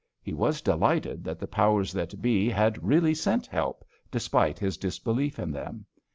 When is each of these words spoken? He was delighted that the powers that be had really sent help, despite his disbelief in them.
He 0.19 0.33
was 0.33 0.63
delighted 0.63 1.23
that 1.25 1.37
the 1.37 1.45
powers 1.45 1.91
that 1.93 2.23
be 2.23 2.49
had 2.49 2.83
really 2.83 3.13
sent 3.13 3.45
help, 3.45 3.85
despite 4.09 4.57
his 4.57 4.75
disbelief 4.75 5.37
in 5.37 5.51
them. 5.51 5.85